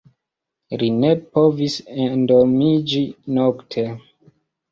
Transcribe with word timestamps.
Li 0.83 0.87
ne 1.01 1.11
povis 1.35 1.75
endormiĝi 2.05 3.05
nokte. 3.39 3.85